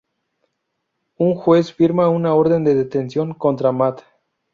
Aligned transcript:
Un 1.19 1.35
juez 1.35 1.71
firma 1.73 2.09
una 2.09 2.33
orden 2.33 2.63
de 2.63 2.73
detención 2.73 3.35
contra 3.35 3.71
Matt. 3.71 4.01